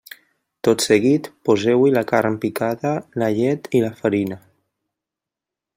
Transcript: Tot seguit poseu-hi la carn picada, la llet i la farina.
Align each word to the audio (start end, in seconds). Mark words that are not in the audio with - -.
Tot 0.67 0.85
seguit 0.85 1.29
poseu-hi 1.49 1.91
la 1.97 2.03
carn 2.13 2.39
picada, 2.45 2.95
la 3.25 3.31
llet 3.37 3.69
i 3.81 3.83
la 3.87 3.95
farina. 4.01 4.39